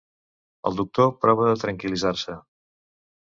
El 0.69 0.79
doctor 0.79 1.11
prova 1.25 1.45
de 1.51 1.59
tranquil·litzar-se. 1.65 2.39